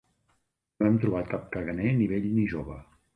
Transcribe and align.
No 0.79 0.87
hem 0.87 0.95
trobat 1.03 1.29
cap 1.33 1.45
caganer, 1.57 1.91
ni 1.99 2.09
vell 2.15 2.25
ni 2.39 2.47
jove. 2.55 2.79